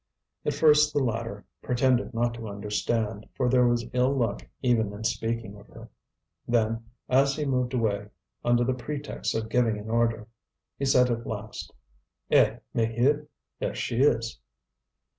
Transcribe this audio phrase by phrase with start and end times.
[0.45, 5.03] At first the latter pretended not to understand, for there was ill luck even in
[5.03, 5.89] speaking of her.
[6.47, 8.07] Then, as he moved away,
[8.43, 10.27] under the pretext of giving an order,
[10.75, 11.71] he said at last:
[12.31, 12.57] "Eh!
[12.73, 13.27] Maheude?
[13.59, 14.39] There she is."